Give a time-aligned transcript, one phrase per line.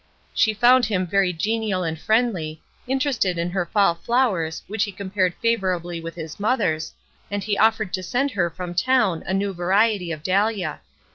[0.33, 5.35] She found him very genial and friendly, interested in her fall flowers which he compared
[5.35, 6.95] favorably with his mother's,
[7.29, 10.81] and he offered to send her from town a new variety of dahlia.